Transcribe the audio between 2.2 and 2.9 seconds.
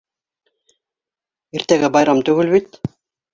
түгел бит.